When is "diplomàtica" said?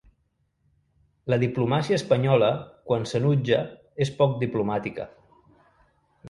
4.47-5.07